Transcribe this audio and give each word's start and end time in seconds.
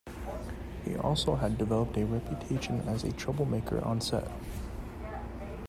He 0.83 0.93
had 0.93 0.99
also 1.01 1.35
developed 1.49 1.95
a 1.95 2.03
reputation 2.07 2.79
as 2.89 3.03
a 3.03 3.11
troublemaker 3.11 3.85
on 3.85 4.01
set. 4.01 4.27